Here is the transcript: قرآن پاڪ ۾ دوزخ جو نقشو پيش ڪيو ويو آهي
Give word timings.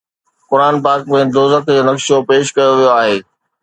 قرآن 0.49 0.75
پاڪ 0.83 1.01
۾ 1.13 1.19
دوزخ 1.35 1.61
جو 1.75 1.81
نقشو 1.87 2.17
پيش 2.29 2.45
ڪيو 2.55 2.71
ويو 2.77 2.93
آهي 3.01 3.17